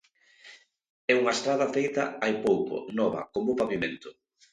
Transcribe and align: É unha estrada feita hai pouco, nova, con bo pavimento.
É 1.11 1.13
unha 1.21 1.35
estrada 1.37 1.71
feita 1.75 2.03
hai 2.23 2.33
pouco, 2.47 2.75
nova, 2.99 3.21
con 3.33 3.41
bo 3.47 3.59
pavimento. 3.61 4.09